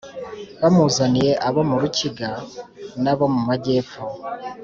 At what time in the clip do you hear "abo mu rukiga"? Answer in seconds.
1.47-2.29